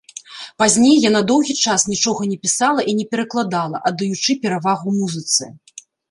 Пазней 0.59 0.95
яна 1.09 1.19
доўгі 1.31 1.53
час 1.65 1.83
нічога 1.91 2.21
не 2.31 2.37
пісала 2.45 2.85
і 2.93 2.95
не 3.01 3.05
перакладала, 3.11 3.81
аддаючы 3.91 4.37
перавагу 4.47 4.95
музыцы. 5.01 5.51